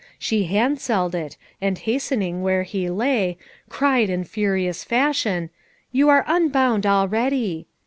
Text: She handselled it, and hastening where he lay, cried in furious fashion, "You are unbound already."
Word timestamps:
She 0.17 0.45
handselled 0.47 1.13
it, 1.13 1.37
and 1.61 1.77
hastening 1.77 2.41
where 2.41 2.63
he 2.63 2.89
lay, 2.89 3.37
cried 3.69 4.09
in 4.09 4.23
furious 4.23 4.83
fashion, 4.83 5.51
"You 5.91 6.09
are 6.09 6.25
unbound 6.27 6.87
already." 6.87 7.67